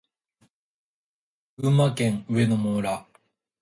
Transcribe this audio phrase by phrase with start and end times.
[1.59, 3.05] 群馬県上野村